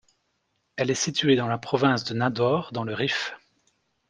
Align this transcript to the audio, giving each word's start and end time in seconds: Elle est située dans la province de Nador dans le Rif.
Elle 0.77 0.89
est 0.89 0.95
située 0.95 1.35
dans 1.35 1.47
la 1.47 1.59
province 1.59 2.05
de 2.05 2.15
Nador 2.15 2.71
dans 2.71 2.83
le 2.83 2.95
Rif. 2.95 3.35